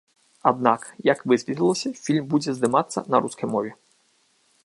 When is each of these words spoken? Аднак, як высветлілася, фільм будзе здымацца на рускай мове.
Аднак, 0.51 0.87
як 1.09 1.19
высветлілася, 1.31 1.91
фільм 2.07 2.25
будзе 2.33 2.51
здымацца 2.59 2.99
на 3.17 3.23
рускай 3.27 3.47
мове. 3.55 3.71